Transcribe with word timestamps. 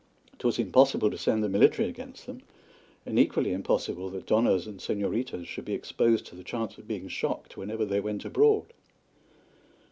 'Twas 0.39 0.57
impossible 0.57 1.11
to 1.11 1.17
send 1.19 1.43
the 1.43 1.47
military 1.47 1.87
against 1.87 2.25
them, 2.25 2.41
and 3.05 3.19
equally 3.19 3.53
impossible 3.53 4.09
that 4.09 4.25
Donnas 4.25 4.65
and 4.65 4.79
Señoritas 4.79 5.45
should 5.45 5.65
be 5.65 5.75
exposed 5.75 6.25
to 6.25 6.35
the 6.35 6.43
chance 6.43 6.79
of 6.79 6.87
being 6.87 7.07
shocked 7.07 7.55
whenever 7.55 7.85
they 7.85 7.99
went 7.99 8.25
abroad. 8.25 8.73